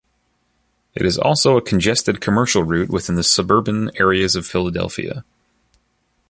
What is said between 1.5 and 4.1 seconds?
a congested commercial route within the suburban